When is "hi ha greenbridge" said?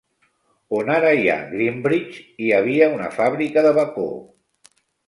1.17-2.27